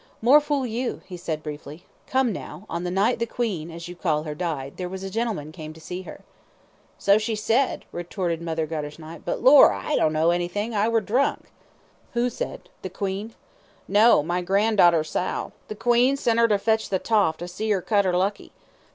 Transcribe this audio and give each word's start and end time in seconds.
"More 0.19 0.41
fool 0.41 0.65
you," 0.65 1.01
he 1.05 1.15
said, 1.15 1.43
briefly. 1.43 1.85
"Come 2.07 2.33
now, 2.33 2.65
on 2.67 2.83
the 2.83 2.89
night 2.89 3.19
the 3.19 3.27
'Queen,' 3.27 3.69
as 3.69 3.87
you 3.87 3.95
call 3.95 4.23
her, 4.23 4.33
died, 4.33 4.77
there 4.77 4.89
was 4.89 5.03
a 5.03 5.11
gentleman 5.11 5.51
came 5.51 5.73
to 5.73 5.79
see 5.79 6.01
her?" 6.01 6.21
"So 6.97 7.19
she 7.19 7.35
said," 7.35 7.85
retorted 7.91 8.41
Mother 8.41 8.65
Guttersnipe; 8.65 9.21
"but, 9.23 9.43
lor, 9.43 9.71
I 9.73 9.95
dunno 9.97 10.31
anythin', 10.31 10.73
I 10.73 10.87
were 10.87 11.01
drunk." 11.01 11.51
"Who 12.13 12.31
said 12.31 12.67
the 12.81 12.89
'Queen?'" 12.89 13.35
"No, 13.87 14.23
my 14.23 14.41
gran'darter, 14.41 15.03
Sal. 15.03 15.51
The 15.67 15.75
'Queen,' 15.75 16.17
sent 16.17 16.39
'er 16.39 16.47
to 16.47 16.57
fetch 16.57 16.89
the 16.89 16.97
toff 16.97 17.37
to 17.37 17.47
see 17.47 17.71
'er 17.71 17.81
cut 17.83 18.03
'er 18.07 18.17
lucky. 18.17 18.53